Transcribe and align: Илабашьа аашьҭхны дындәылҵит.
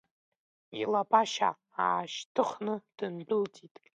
Илабашьа 0.81 1.49
аашьҭхны 1.83 2.75
дындәылҵит. 2.97 3.75